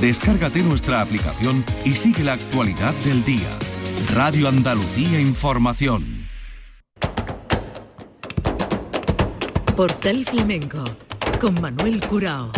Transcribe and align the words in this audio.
Descárgate 0.00 0.62
nuestra 0.62 1.02
aplicación 1.02 1.62
y 1.84 1.92
sigue 1.92 2.24
la 2.24 2.32
actualidad 2.32 2.94
del 3.04 3.22
día. 3.22 3.48
Radio 4.14 4.48
Andalucía 4.48 5.20
Información. 5.20 6.02
Portal 9.76 10.24
Flamenco 10.24 10.84
con 11.38 11.60
Manuel 11.60 12.00
Curao. 12.06 12.50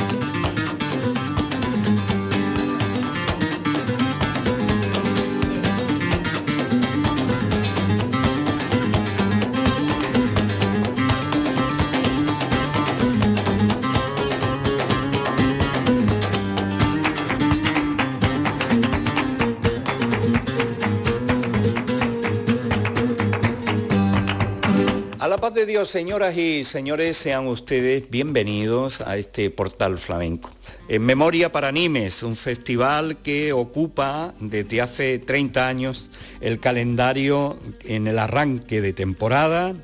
Dios, 25.67 25.91
señoras 25.91 26.37
y 26.37 26.65
señores, 26.65 27.17
sean 27.17 27.47
ustedes 27.47 28.11
bienvenidos 28.11 29.01
a 29.01 29.17
este 29.17 29.49
portal 29.49 29.97
flamenco. 29.97 30.51
En 30.89 31.03
Memoria 31.03 31.53
para 31.53 31.71
Nimes, 31.71 32.25
un 32.25 32.35
festival 32.35 33.19
que 33.19 33.53
ocupa 33.53 34.35
desde 34.41 34.81
hace 34.81 35.21
30 35.21 35.69
años 35.69 36.11
el 36.41 36.59
calendario 36.59 37.57
en 37.85 38.09
el 38.09 38.19
arranque 38.19 38.81
de 38.81 38.93
temporada 38.93 39.75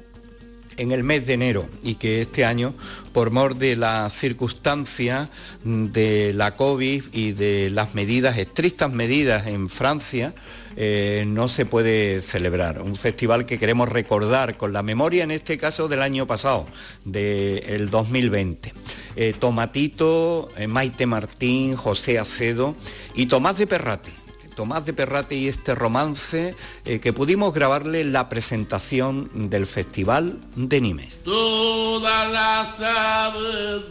en 0.79 0.93
el 0.93 1.05
mes 1.05 1.27
de 1.27 1.35
enero 1.35 1.69
y 1.83 1.97
que 1.97 2.23
este 2.23 2.45
año, 2.45 2.73
por 3.13 3.31
mor 3.31 3.57
de 3.57 3.77
las 3.77 4.13
circunstancias 4.13 5.29
de 5.65 6.33
la 6.35 6.57
COVID 6.57 7.05
y 7.13 7.33
de 7.33 7.71
las 7.71 7.95
medidas, 7.95 8.39
estrictas 8.39 8.93
medidas 8.93 9.47
en 9.47 9.69
Francia, 9.69 10.35
eh, 10.81 11.25
no 11.27 11.49
se 11.49 11.67
puede 11.67 12.23
celebrar. 12.23 12.83
Un 12.83 12.95
festival 12.95 13.47
que 13.47 13.59
queremos 13.59 13.89
recordar 13.89 14.57
con 14.57 14.73
la 14.73 14.85
memoria, 14.85 15.25
en 15.25 15.33
este 15.33 15.59
caso, 15.59 15.89
del 15.89 16.03
año 16.03 16.29
pasado, 16.29 16.67
del 17.05 17.91
2020. 17.91 18.73
Eh, 19.17 19.35
Tomatito, 19.37 20.51
eh, 20.57 20.69
Maite 20.69 21.05
Martín, 21.05 21.75
José 21.75 22.21
Acedo 22.21 22.77
y 23.17 23.27
Tomás 23.27 23.59
de 23.59 23.67
Perrati. 23.67 24.13
Tomás 24.55 24.87
de 24.87 24.93
Perrate 24.93 25.35
y 25.35 25.49
este 25.49 25.75
romance 25.75 26.55
que 26.85 27.13
pudimos 27.13 27.55
grabarle 27.55 28.03
la 28.03 28.29
presentación 28.29 29.31
del 29.51 29.67
Festival 29.67 30.41
de 30.57 30.81
Nimes. 30.81 31.21
Todas 31.23 32.33
las 32.33 32.81
aves 32.81 33.85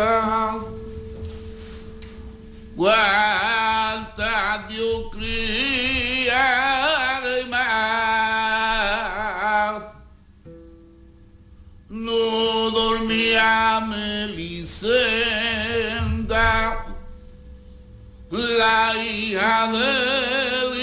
Cuánta 0.00 0.79
Dios 4.70 5.10
criar 5.12 6.32
más. 7.50 7.82
No 11.90 12.70
dormía 12.70 13.80
Melisenda, 13.86 14.86
la 18.30 18.94
hija 18.96 19.70
del 19.72 20.80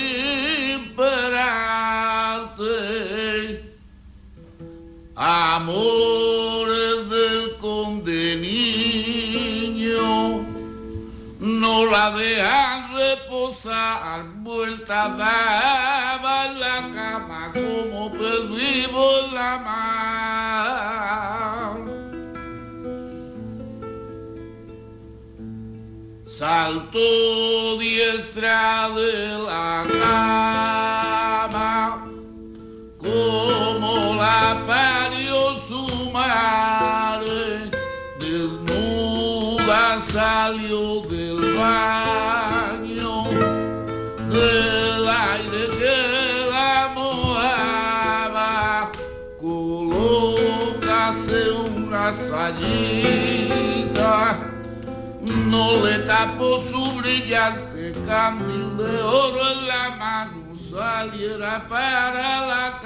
imperante. 0.75 1.47
Amores 5.15 5.96
la 12.09 12.17
dejan 12.17 12.95
reposar, 12.95 14.23
vuelta 14.43 15.09
daba 15.09 16.45
en 16.45 16.59
la 16.59 16.81
cama 16.95 17.51
como 17.53 18.11
pez 18.11 18.49
vivo 18.49 19.19
en 19.25 19.35
la 19.35 19.57
mar. 19.57 20.57
Saltó 26.25 27.77
diestra 27.79 28.89
de 28.95 29.13
la 29.49 29.83
cama 31.49 32.05
como 32.99 34.15
la 34.15 34.63
parió 34.67 35.39
su 35.67 35.83
madre, 36.11 37.71
desnuda 38.19 39.99
salió 39.99 41.01
del 41.09 41.39
baño, 41.57 42.06
una 52.07 52.13
sayita, 52.29 54.05
no 55.21 55.85
le 55.85 55.99
tapó 55.99 56.59
su 56.59 56.93
brillante 56.97 57.93
candil 58.07 58.77
de 58.77 59.01
oro 59.01 59.41
en 59.51 59.67
la 59.67 59.89
mano, 59.97 60.55
saliera 60.71 61.67
para 61.67 62.45
la 62.47 62.79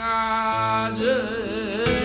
calle. 0.96 2.01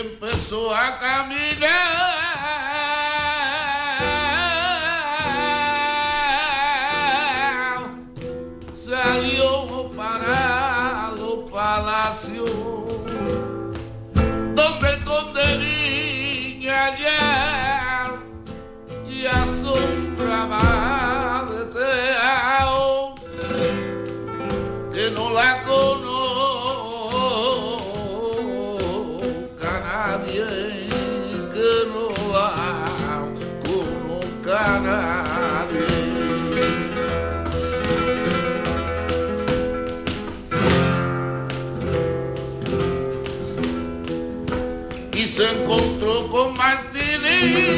Empezó 0.00 0.74
a 0.74 0.98
caminar. 0.98 2.17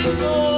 Senhor. 0.02 0.49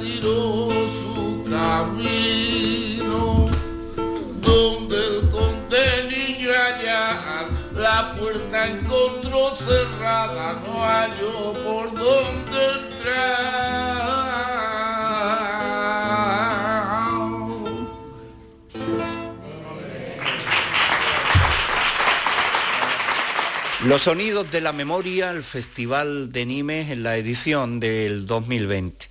Tiró 0.00 0.68
su 1.00 1.44
camino, 1.50 3.20
donde 4.40 4.96
el 4.96 5.30
conde 5.30 5.84
niño 6.10 6.50
allá 6.50 7.48
la 7.74 8.14
puerta 8.16 8.66
encontró 8.66 9.56
cerrada, 9.56 10.54
no 10.66 10.82
halló 10.82 11.52
por 11.64 11.94
dónde 11.94 12.58
entrar. 12.80 13.68
Los 23.84 24.02
sonidos 24.02 24.50
de 24.50 24.60
la 24.60 24.72
memoria, 24.72 25.30
el 25.30 25.44
Festival 25.44 26.32
de 26.32 26.44
Nimes 26.46 26.90
en 26.90 27.04
la 27.04 27.16
edición 27.16 27.78
del 27.78 28.26
2020. 28.26 29.06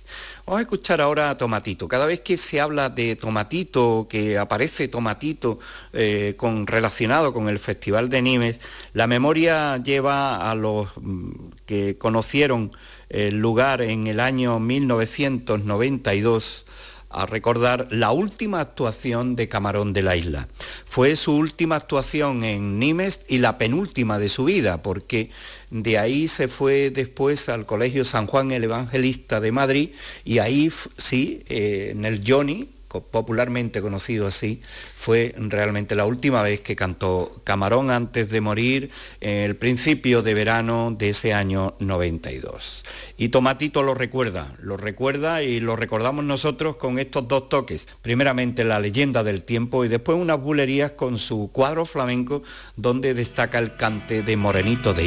Vamos 0.48 0.60
a 0.60 0.62
escuchar 0.62 1.02
ahora 1.02 1.28
a 1.28 1.36
Tomatito. 1.36 1.86
Cada 1.86 2.06
vez 2.06 2.20
que 2.20 2.38
se 2.38 2.58
habla 2.58 2.88
de 2.88 3.16
Tomatito, 3.16 4.06
que 4.08 4.38
aparece 4.38 4.88
Tomatito 4.88 5.58
eh, 5.92 6.36
con, 6.38 6.66
relacionado 6.66 7.34
con 7.34 7.50
el 7.50 7.58
Festival 7.58 8.08
de 8.08 8.22
Nimes, 8.22 8.58
la 8.94 9.06
memoria 9.06 9.76
lleva 9.76 10.50
a 10.50 10.54
los 10.54 10.88
mm, 10.96 11.32
que 11.66 11.98
conocieron 11.98 12.72
el 13.10 13.38
lugar 13.38 13.82
en 13.82 14.06
el 14.06 14.20
año 14.20 14.58
1992 14.58 16.64
a 17.10 17.26
recordar 17.26 17.88
la 17.90 18.12
última 18.12 18.60
actuación 18.60 19.36
de 19.36 19.48
Camarón 19.48 19.92
de 19.92 20.02
la 20.02 20.16
Isla. 20.16 20.48
Fue 20.84 21.16
su 21.16 21.34
última 21.34 21.76
actuación 21.76 22.44
en 22.44 22.78
Nimes 22.78 23.20
y 23.28 23.38
la 23.38 23.58
penúltima 23.58 24.18
de 24.18 24.28
su 24.28 24.44
vida, 24.44 24.82
porque 24.82 25.30
de 25.70 25.98
ahí 25.98 26.28
se 26.28 26.48
fue 26.48 26.90
después 26.90 27.48
al 27.48 27.66
Colegio 27.66 28.04
San 28.04 28.26
Juan 28.26 28.52
el 28.52 28.64
Evangelista 28.64 29.40
de 29.40 29.52
Madrid 29.52 29.90
y 30.24 30.38
ahí 30.38 30.70
sí, 30.96 31.42
eh, 31.48 31.90
en 31.92 32.04
el 32.04 32.22
Johnny, 32.26 32.68
popularmente 33.00 33.80
conocido 33.80 34.26
así, 34.26 34.62
fue 34.96 35.34
realmente 35.36 35.94
la 35.94 36.04
última 36.04 36.42
vez 36.42 36.60
que 36.60 36.76
cantó 36.76 37.40
Camarón 37.44 37.90
antes 37.90 38.30
de 38.30 38.40
morir 38.40 38.90
en 39.20 39.44
el 39.44 39.56
principio 39.56 40.22
de 40.22 40.34
verano 40.34 40.94
de 40.96 41.10
ese 41.10 41.34
año 41.34 41.74
92. 41.78 42.84
Y 43.16 43.30
Tomatito 43.30 43.82
lo 43.82 43.94
recuerda, 43.94 44.54
lo 44.60 44.76
recuerda 44.76 45.42
y 45.42 45.60
lo 45.60 45.76
recordamos 45.76 46.24
nosotros 46.24 46.76
con 46.76 46.98
estos 46.98 47.26
dos 47.28 47.48
toques. 47.48 47.88
Primeramente 48.02 48.64
la 48.64 48.80
leyenda 48.80 49.24
del 49.24 49.42
tiempo 49.42 49.84
y 49.84 49.88
después 49.88 50.18
unas 50.18 50.40
bulerías 50.40 50.92
con 50.92 51.18
su 51.18 51.50
cuadro 51.52 51.84
flamenco 51.84 52.42
donde 52.76 53.14
destaca 53.14 53.58
el 53.58 53.76
cante 53.76 54.22
de 54.22 54.36
Morenito 54.36 54.94
de 54.94 55.06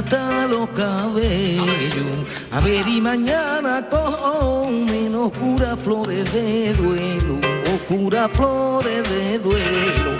hasta 0.00 0.46
los 0.48 0.68
cabellos. 0.70 2.26
A 2.52 2.60
ver, 2.60 2.88
y 2.88 3.00
mañana 3.00 3.86
con 3.88 4.86
menos 4.86 5.30
oscuras 5.30 5.78
flores 5.80 6.32
de 6.32 6.72
duelo, 6.74 7.38
oscuras 7.74 8.30
flores 8.32 9.08
de 9.10 9.38
duelo. 9.38 10.19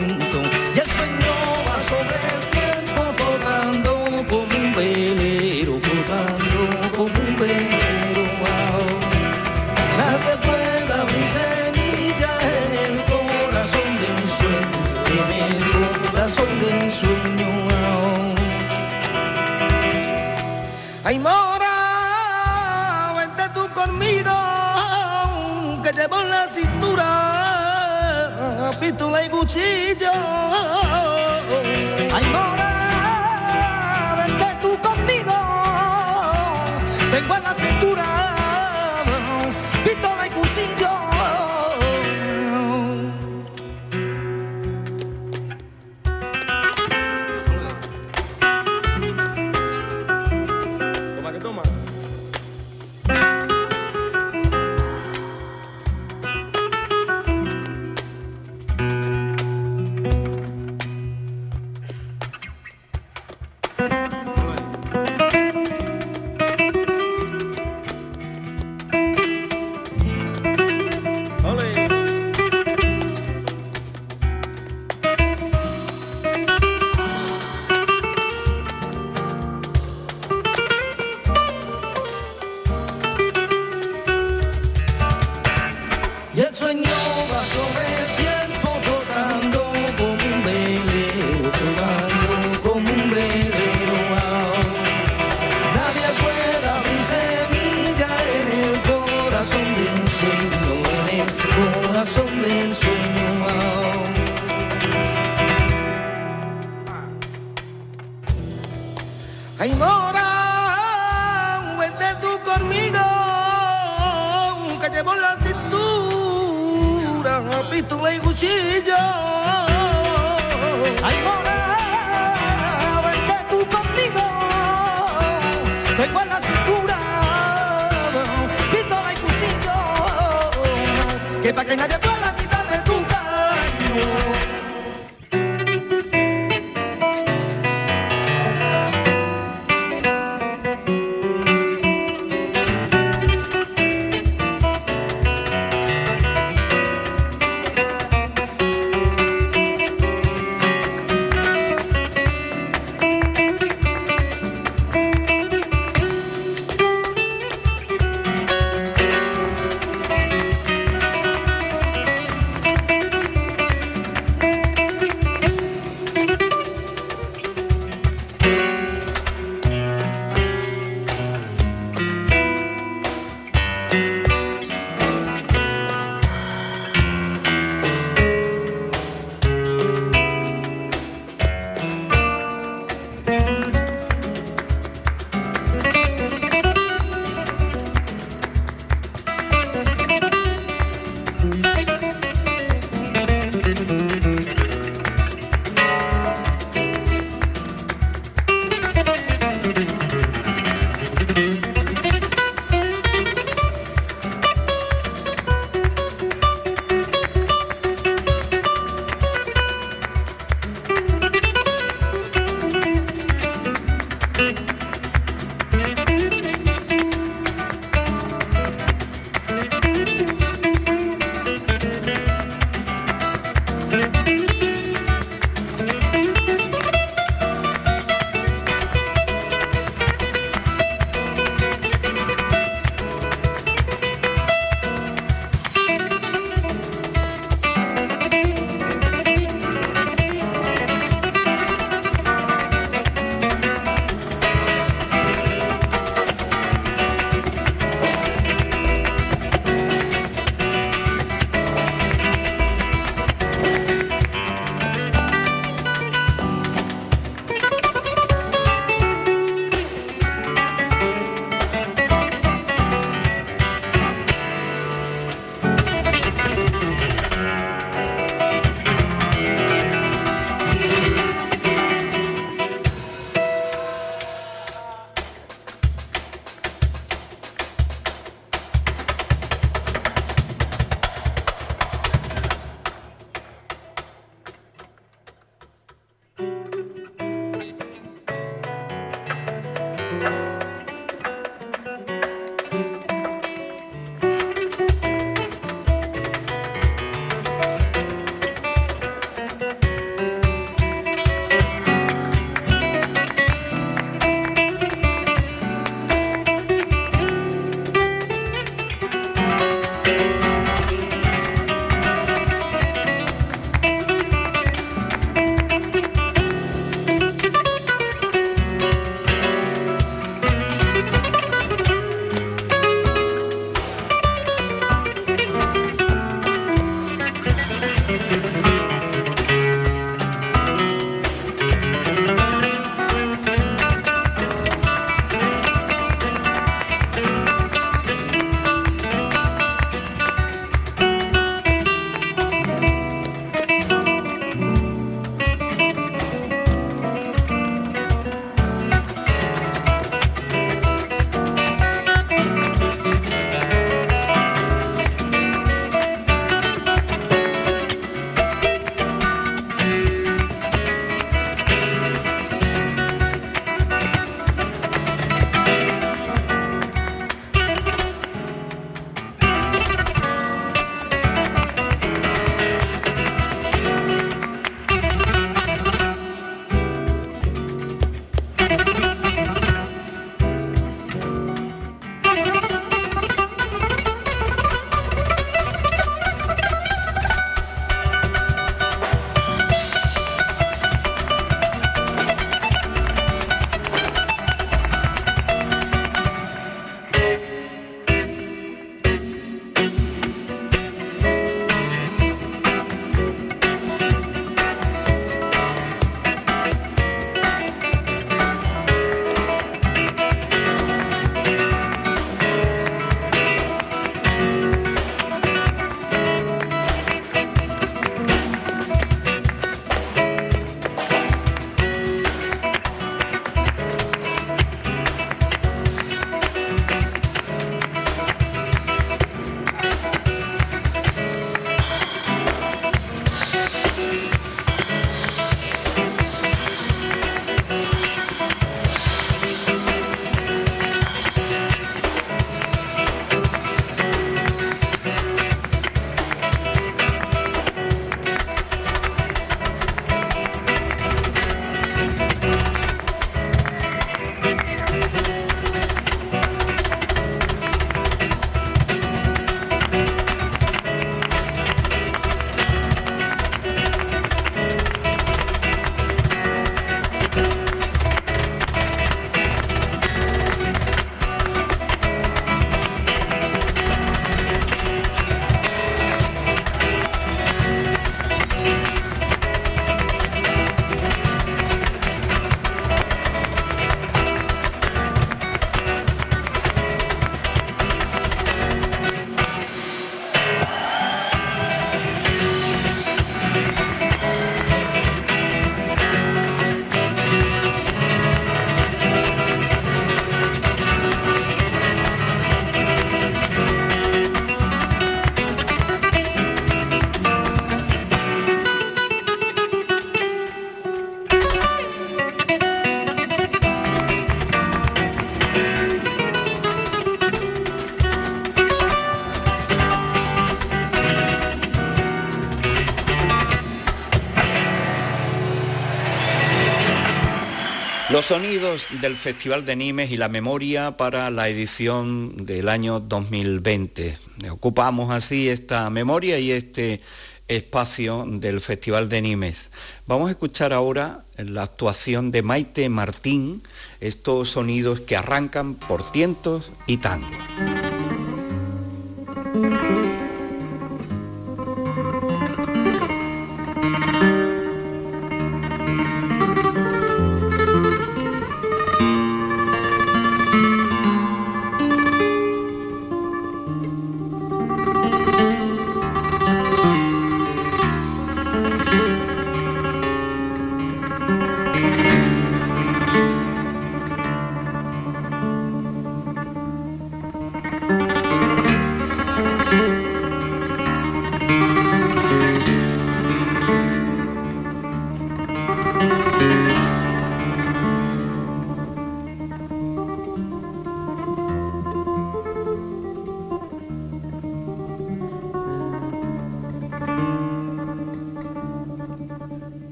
sonidos 528.31 528.87
del 529.01 529.17
Festival 529.17 529.65
de 529.65 529.75
Nimes 529.75 530.09
y 530.09 530.15
la 530.15 530.29
memoria 530.29 530.95
para 530.95 531.29
la 531.31 531.49
edición 531.49 532.45
del 532.45 532.69
año 532.69 533.01
2020. 533.01 534.17
Ocupamos 534.51 535.11
así 535.11 535.49
esta 535.49 535.89
memoria 535.89 536.39
y 536.39 536.51
este 536.51 537.01
espacio 537.49 538.23
del 538.25 538.61
Festival 538.61 539.09
de 539.09 539.21
Nimes. 539.21 539.69
Vamos 540.07 540.29
a 540.29 540.31
escuchar 540.31 540.71
ahora 540.71 541.25
la 541.35 541.63
actuación 541.63 542.31
de 542.31 542.41
Maite 542.41 542.87
Martín, 542.87 543.63
estos 543.99 544.51
sonidos 544.51 545.01
que 545.01 545.17
arrancan 545.17 545.73
por 545.75 546.09
tientos 546.13 546.71
y 546.87 546.99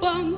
tango. 0.00 0.37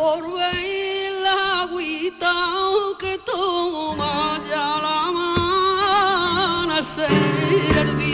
por 0.00 0.32
ver 0.32 1.12
que 2.98 3.18
toma 3.18 4.40
ya 4.48 4.66
la 4.84 4.94
amanecer 6.78 7.10
el. 7.86 8.09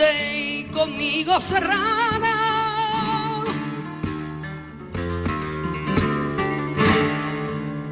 Vente 0.00 0.66
conmigo 0.72 1.38
cerrada 1.40 2.34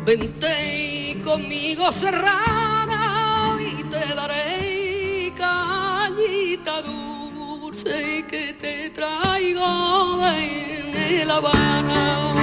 Vente 0.06 1.20
conmigo 1.22 1.92
serrana 1.92 3.58
y 3.60 3.84
te 3.84 4.14
daré 4.14 5.34
cañita 5.36 6.80
dulce 6.80 8.24
que 8.26 8.54
te 8.54 8.88
traigo 8.88 10.18
de 10.90 11.24
La 11.26 11.36
Habana 11.36 12.34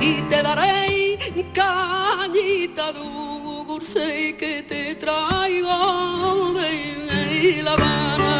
y 0.00 0.20
te 0.22 0.42
daré 0.42 1.16
cañita 1.54 2.90
dulce 2.90 4.36
que 4.36 4.64
te 4.64 4.96
traigo 4.96 6.54
de 6.54 7.62
La 7.62 7.74
Habana. 7.74 8.31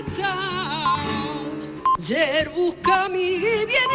gastado. 0.00 0.96
Ayer 1.98 2.50
busca 2.50 3.08
mi 3.08 3.38
bienestar. 3.38 3.90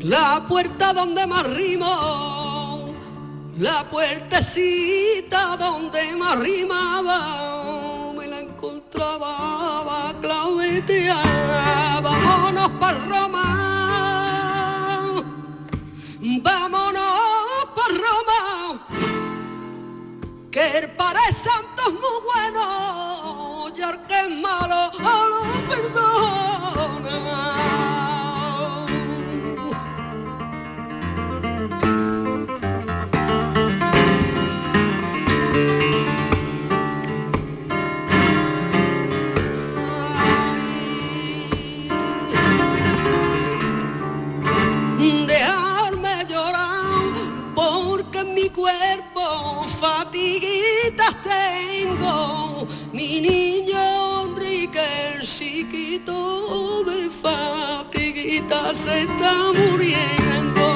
La 0.00 0.46
puerta 0.48 0.92
donde 0.92 1.26
más 1.26 1.46
rimo, 1.54 2.94
la 3.58 3.86
puertecita 3.88 5.56
donde 5.58 6.16
más 6.16 6.38
rimaba, 6.38 8.12
me 8.16 8.26
la 8.26 8.40
encontraba 8.40 10.14
claudeteada. 10.20 12.00
Vámonos 12.00 12.70
para 12.80 12.98
Roma. 12.98 13.44
Vamos. 16.42 16.77
Que 20.70 20.78
el 20.78 20.90
Padre 20.90 21.20
Santo 21.32 21.82
es 21.88 21.94
muy 21.94 22.18
bueno, 22.32 23.68
y 23.74 23.80
el 23.80 24.00
que 24.06 24.20
es 24.20 24.30
malo, 24.30 24.90
lo 24.98 25.42
perdona. 25.68 26.87
Tengo. 51.22 52.66
Mi 52.92 53.20
niño 53.20 54.24
Enrique 54.24 54.80
el 55.14 55.26
chiquito 55.26 56.84
de 56.84 57.10
fatiguitas 57.10 58.76
se 58.76 59.02
está 59.02 59.34
muriendo. 59.52 60.66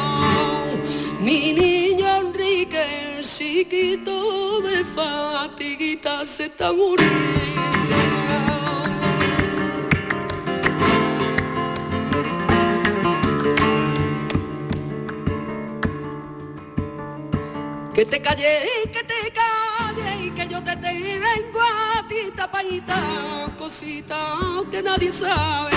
Mi 1.21 1.53
niño 1.53 2.07
Enrique 2.17 3.17
el 3.19 3.25
chiquito 3.25 4.61
de 4.61 4.85
fatiguitas 4.85 6.29
se 6.29 6.45
está 6.47 6.73
muriendo. 6.73 7.63
Que 17.95 18.07
te 18.07 18.23
calle, 18.23 18.67
que 18.91 19.03
te 19.05 19.12
tapadita, 22.81 23.51
cosita 23.59 24.63
que 24.71 24.83
nadie 24.83 25.13
sabe. 25.13 25.73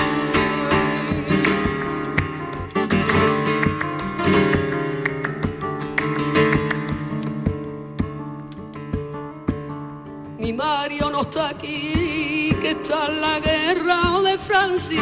Mi 10.38 10.54
Mario 10.54 11.10
no 11.10 11.22
está 11.22 11.50
aquí, 11.50 12.56
que 12.62 12.72
está 12.72 13.08
en 13.08 13.22
la 13.22 13.40
guerra 13.40 14.22
de 14.24 14.38
Francia. 14.38 15.02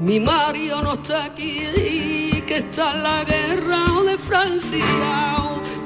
Mi 0.00 0.20
Mario 0.20 0.82
no 0.82 0.94
está 0.94 1.24
aquí, 1.24 1.60
que 2.46 2.56
está 2.58 2.94
la 2.94 3.24
guerra 3.24 4.02
de 4.06 4.18
Francia, 4.18 4.84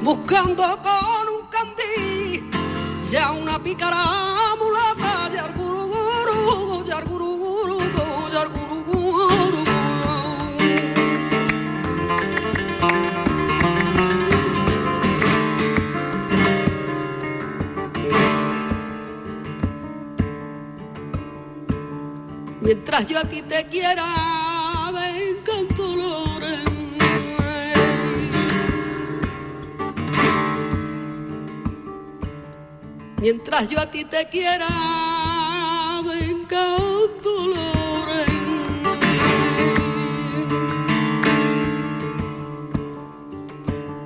buscando 0.03 0.63
con 0.83 1.29
un 1.35 1.47
candí, 1.49 2.51
ya 3.11 3.33
una 3.33 3.63
pícara 3.63 4.05
mulata, 4.59 5.31
ya 5.35 5.49
guruguru, 5.57 6.85
ya 6.85 7.01
guruguru, 7.03 7.79
ya 8.33 8.45
guruguru. 8.47 9.65
Mientras 22.61 23.07
yo 23.07 23.19
a 23.19 23.25
ti 23.25 23.43
te 23.43 23.67
quiera, 23.69 24.38
Mientras 33.21 33.69
yo 33.69 33.81
a 33.81 33.87
ti 33.87 34.05
te 34.05 34.29
quiera, 34.29 34.69
vengan 36.05 36.79
dolores. 37.21 38.29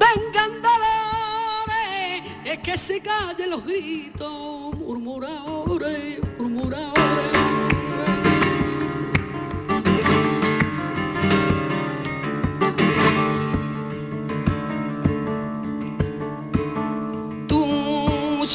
Vengan 0.01 0.63
dolores, 0.63 2.23
es 2.47 2.59
que 2.61 2.79
se 2.79 3.01
callen 3.03 3.51
los 3.51 3.67
gritos, 3.67 4.75
murmuradores, 4.79 6.19
murmuradores. 6.39 7.03
Tu 17.47 18.47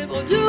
yo 0.00 0.06
te 0.24 0.36
la 0.36 0.43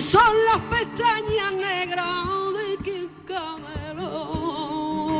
son 0.00 0.34
las 0.44 0.60
pestañas 0.70 1.52
negras 1.52 2.26
de 2.56 2.76
quien 2.82 3.08
camelo 3.24 4.10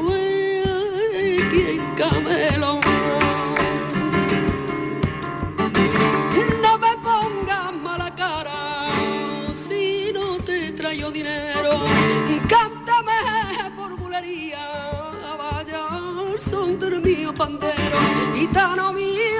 de 0.08 1.46
quien 1.50 1.94
camelo 1.94 2.80
no 6.62 6.78
me 6.78 6.96
pongas 7.02 7.72
mala 7.74 8.14
cara 8.14 8.88
si 9.54 10.10
no 10.12 10.38
te 10.38 10.72
traigo 10.72 11.10
dinero. 11.10 11.70
Cántame 12.48 13.70
por 13.76 13.96
bulería 13.96 14.66
vaya 15.38 15.86
al 15.88 16.38
son 16.38 16.78
del 16.78 17.00
mío 17.00 17.32
pandero. 17.34 17.98
Gitano 18.34 18.92
mío 18.92 19.31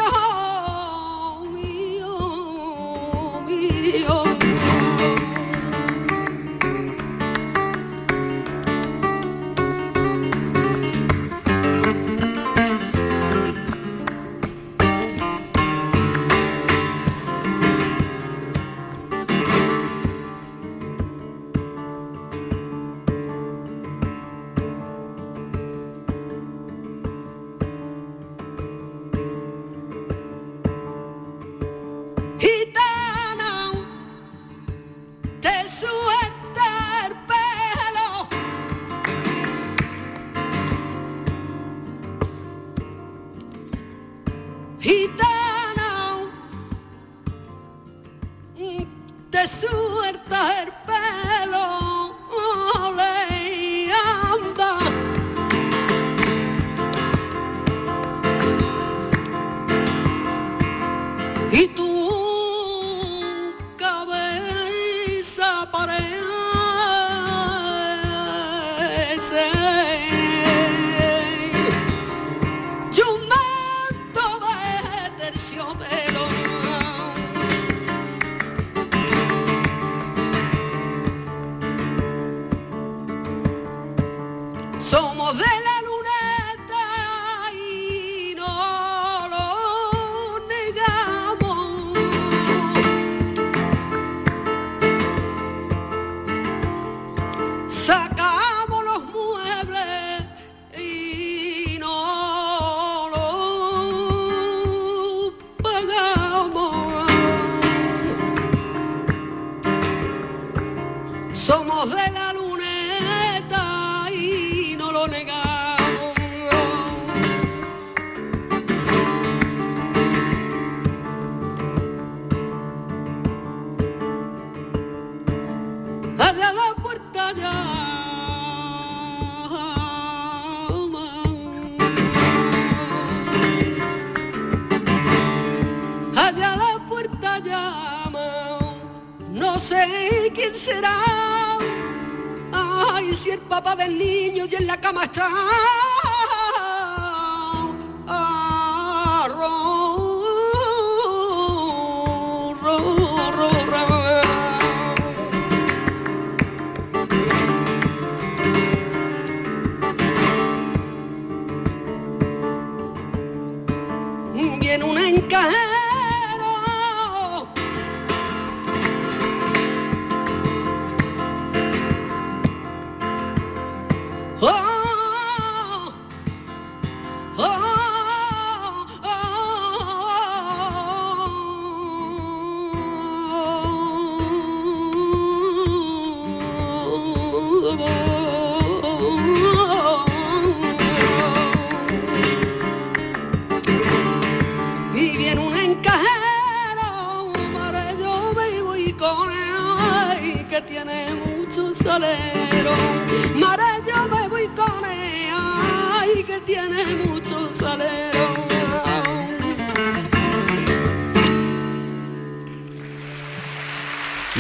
op 75.71 76.02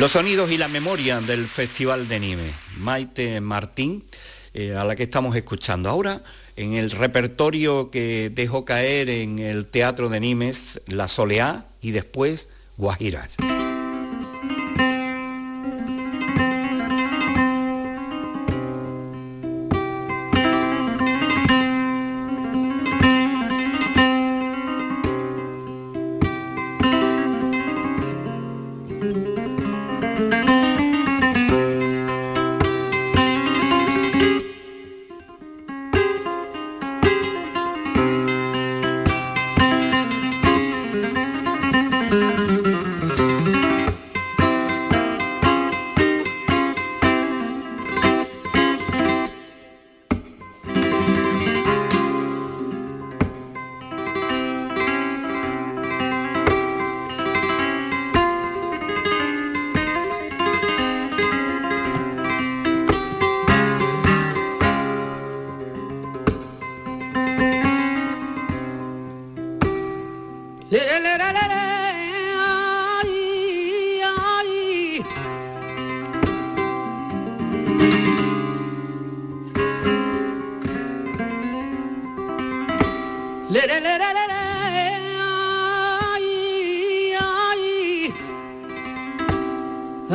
Los 0.02 0.10
sonidos 0.10 0.50
y 0.50 0.58
la 0.58 0.66
memoria 0.66 1.20
del 1.20 1.46
Festival 1.46 2.08
de 2.08 2.18
Nimes. 2.18 2.52
Maite 2.76 3.40
Martín, 3.40 4.02
eh, 4.52 4.74
a 4.74 4.82
la 4.82 4.96
que 4.96 5.04
estamos 5.04 5.36
escuchando 5.36 5.88
ahora, 5.88 6.24
en 6.56 6.74
el 6.74 6.90
repertorio 6.90 7.92
que 7.92 8.28
dejó 8.34 8.64
caer 8.64 9.08
en 9.08 9.38
el 9.38 9.66
Teatro 9.66 10.08
de 10.08 10.18
Nimes, 10.18 10.80
La 10.88 11.06
Soleá 11.06 11.66
y 11.80 11.92
después 11.92 12.48
Guajiras. 12.78 13.36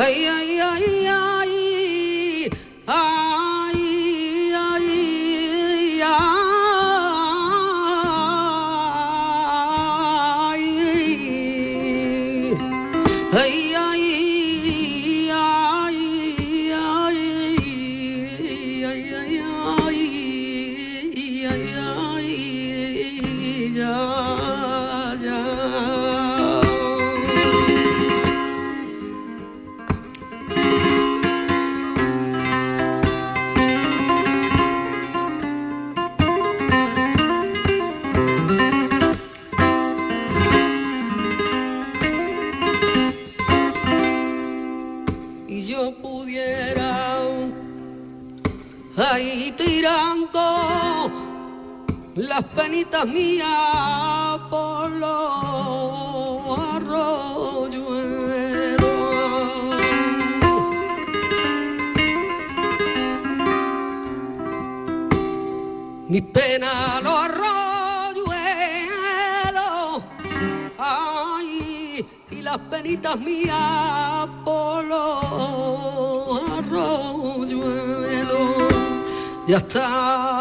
ay, 0.07 0.25
ay. 0.25 0.46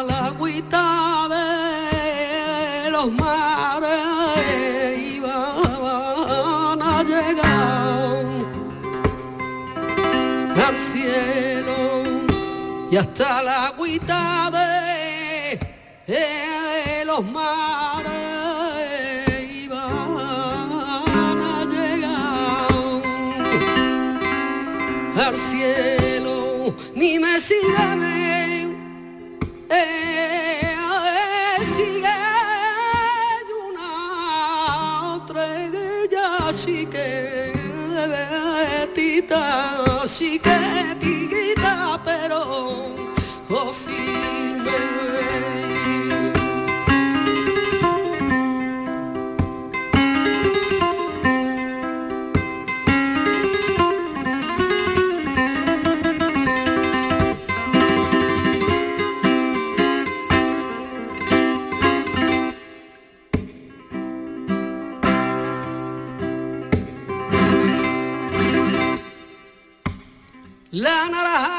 La 0.06 0.26
agüita 0.26 1.28
de 1.28 2.90
los 2.90 3.10
mares 3.12 4.98
y 4.98 5.20
van 5.20 6.82
a 6.82 7.02
llegar 7.02 8.24
al 10.66 10.78
cielo. 10.78 12.02
Ya 12.90 13.00
está 13.00 13.42
la 13.42 13.66
agüita 13.68 14.50
de, 14.56 15.58
los 17.04 17.24
mares 17.24 18.12
y 19.50 19.68
van 19.68 20.70
a 20.72 21.64
llegar 21.64 22.68
al 25.26 25.36
cielo. 25.36 26.74
Ni 26.94 27.18
me 27.18 27.40
sigan 27.40 28.05
she 40.16 40.38
could. 40.38 40.65
La 71.16 71.55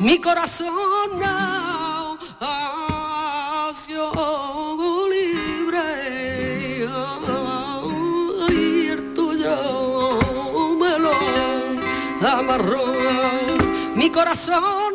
mi 0.00 0.20
corazón 0.20 1.18
no 1.18 2.18
ha 2.40 3.70
sido 3.74 5.08
libre 5.08 6.86
y 8.48 8.88
el 8.88 9.14
tuyo 9.14 10.18
me 10.78 12.28
amarró 12.28 12.92
mi 13.94 14.10
corazón 14.10 14.87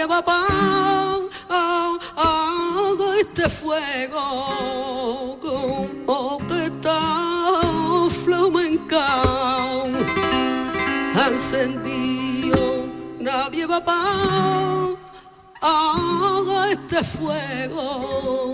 nadie 0.00 0.06
va 0.06 0.22
pa 0.22 0.46
a, 1.50 1.98
este 3.20 3.48
fuego 3.50 5.38
como 5.42 6.38
que 6.46 6.66
está 6.66 7.00
flamencao. 8.24 9.84
Encendido, 11.26 12.86
nadie 13.18 13.66
va 13.66 13.80
pa 13.84 14.96
a 15.60 16.66
este 16.70 17.04
fuego 17.04 18.49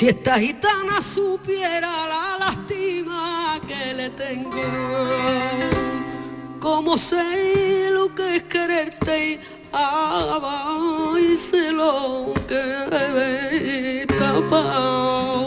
Si 0.00 0.08
esta 0.08 0.38
gitana 0.38 1.02
supiera 1.02 2.06
la 2.06 2.38
lástima 2.38 3.60
que 3.68 3.92
le 3.92 4.08
tengo, 4.08 4.62
como 6.58 6.96
sé 6.96 7.90
lo 7.92 8.08
que 8.14 8.36
es 8.36 8.42
quererte 8.44 9.38
y 11.20 11.36
sé 11.36 11.70
lo 11.70 12.32
que 12.48 12.86
he 14.00 14.06
tapado 14.06 15.44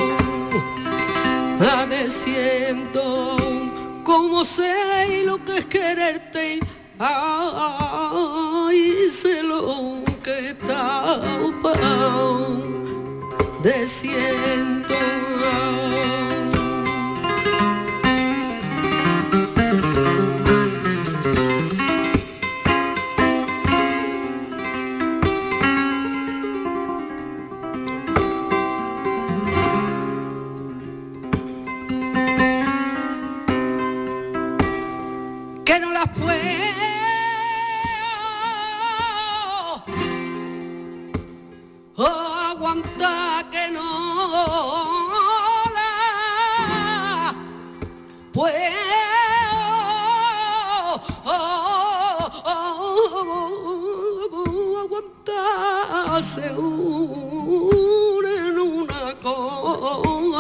siento 2.07 3.35
como 4.03 4.45
sé 4.45 5.23
lo 5.25 5.43
que 5.43 5.57
es 5.57 5.65
quererte 5.65 6.59
ay 6.99 7.49
sé 9.09 9.41
lo 9.41 10.03
que 10.21 10.49
está 10.49 11.19
de 13.63 13.85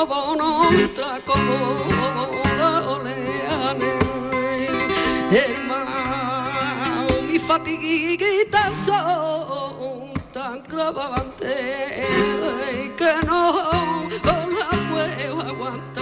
como 0.05 0.63
la 2.57 2.89
oleana 2.89 3.85
hermano, 5.31 7.21
mi 7.27 7.39
fatiguitas 7.39 8.73
son 8.85 10.11
tan 10.33 10.63
gravantes 10.63 12.07
que 12.97 13.13
no 13.25 14.09
la 14.29 14.69
puedo 14.91 15.41
aguantar. 15.41 15.92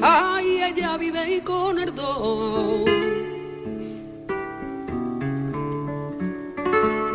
Ay, 0.00 0.62
ella 0.62 0.96
vive 0.96 1.36
y 1.36 1.40
con 1.40 1.78
ardor. 1.78 2.88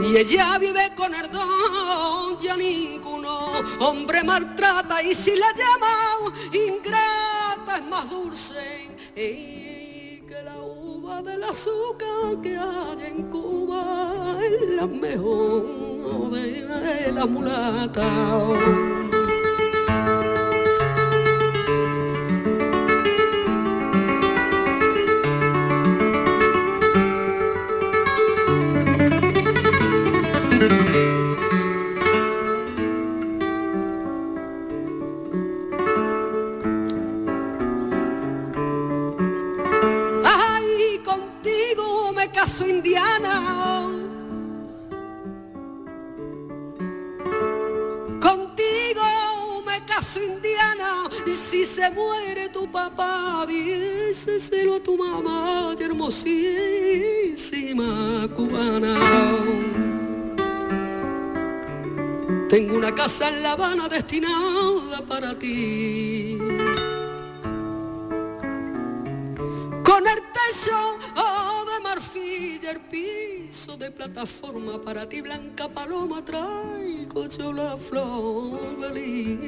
Y 0.04 0.18
ella 0.18 0.58
vive 0.58 0.92
con 0.98 1.14
ardor, 1.14 2.38
ya 2.40 2.58
ninguno 2.58 3.52
hombre 3.80 4.24
maltrata. 4.24 5.02
Y 5.02 5.16
si 5.16 5.36
la 5.38 5.54
llama 5.54 6.34
ingrata 6.52 7.78
es 7.78 7.86
más 7.86 8.10
dulce 8.10 8.98
y 9.16 10.22
que 10.28 10.42
la 10.44 10.58
uva 10.58 11.22
del 11.22 11.44
azúcar 11.44 12.42
que 12.42 12.58
hay 12.58 13.04
en 13.06 13.30
Cuba 13.30 14.38
es 14.42 14.70
la 14.72 14.88
mejor 14.88 15.79
de 16.00 17.12
la 17.12 17.26
mulata. 17.26 19.09
Cubana. 58.36 58.96
Tengo 62.50 62.78
una 62.78 62.96
casa 62.96 63.30
en 63.30 63.44
La 63.44 63.52
Habana 63.52 63.88
destinada 63.88 65.06
para 65.08 65.38
ti. 65.38 66.36
Con 69.84 70.08
el 70.08 70.20
techo 70.34 70.98
oh, 71.16 71.66
de 71.66 71.80
marfil 71.84 72.60
y 72.64 72.66
el 72.66 72.80
piso 72.80 73.78
de 73.78 73.92
plataforma 73.92 74.82
para 74.82 75.08
ti, 75.08 75.22
blanca 75.22 75.70
paloma, 75.70 76.26
traigo 76.26 77.28
yo 77.28 77.54
la 77.54 77.78
flor 77.78 78.78
de 78.78 78.94
lis. 78.96 79.40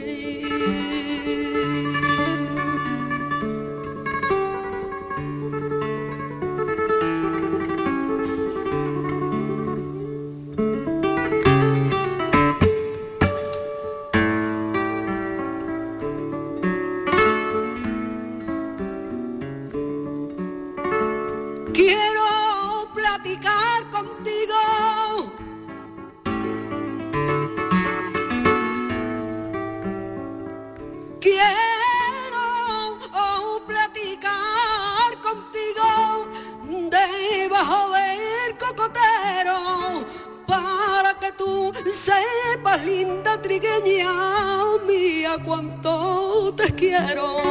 Te 47.13 47.50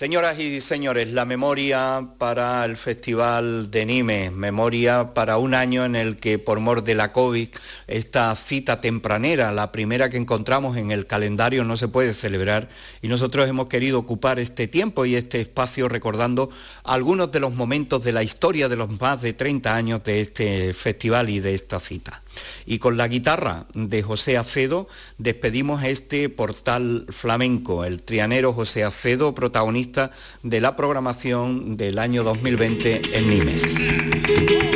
Señoras 0.00 0.38
y 0.38 0.62
señores, 0.62 1.12
la 1.12 1.26
memoria 1.26 2.08
para 2.16 2.64
el 2.64 2.78
Festival 2.78 3.70
de 3.70 3.84
Nimes, 3.84 4.32
memoria 4.32 5.12
para 5.12 5.36
un 5.36 5.52
año 5.52 5.84
en 5.84 5.94
el 5.94 6.16
que 6.16 6.38
por 6.38 6.58
mor 6.58 6.82
de 6.82 6.94
la 6.94 7.12
COVID, 7.12 7.50
esta 7.86 8.34
cita 8.34 8.80
tempranera, 8.80 9.52
la 9.52 9.72
primera 9.72 10.08
que 10.08 10.16
encontramos 10.16 10.78
en 10.78 10.90
el 10.90 11.06
calendario, 11.06 11.64
no 11.64 11.76
se 11.76 11.88
puede 11.88 12.14
celebrar 12.14 12.70
y 13.02 13.08
nosotros 13.08 13.46
hemos 13.46 13.66
querido 13.66 13.98
ocupar 13.98 14.38
este 14.38 14.68
tiempo 14.68 15.04
y 15.04 15.16
este 15.16 15.42
espacio 15.42 15.86
recordando 15.86 16.48
algunos 16.82 17.30
de 17.30 17.40
los 17.40 17.54
momentos 17.54 18.02
de 18.02 18.12
la 18.12 18.22
historia 18.22 18.70
de 18.70 18.76
los 18.76 18.98
más 18.98 19.20
de 19.20 19.34
30 19.34 19.76
años 19.76 20.02
de 20.02 20.22
este 20.22 20.72
festival 20.72 21.28
y 21.28 21.40
de 21.40 21.54
esta 21.54 21.78
cita. 21.78 22.22
Y 22.66 22.78
con 22.78 22.96
la 22.96 23.08
guitarra 23.08 23.66
de 23.74 24.02
José 24.02 24.36
Acedo 24.36 24.88
despedimos 25.18 25.84
este 25.84 26.28
portal 26.28 27.06
flamenco, 27.08 27.84
el 27.84 28.02
trianero 28.02 28.52
José 28.52 28.84
Acedo, 28.84 29.34
protagonista 29.34 30.10
de 30.42 30.60
la 30.60 30.76
programación 30.76 31.76
del 31.76 31.98
año 31.98 32.22
2020 32.24 33.18
en 33.18 33.30
Nimes. 33.30 34.69